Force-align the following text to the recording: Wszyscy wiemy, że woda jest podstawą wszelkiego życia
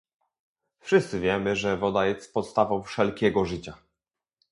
Wszyscy 0.79 1.19
wiemy, 1.19 1.55
że 1.55 1.77
woda 1.77 2.05
jest 2.05 2.33
podstawą 2.33 2.83
wszelkiego 2.83 3.45
życia 3.45 3.77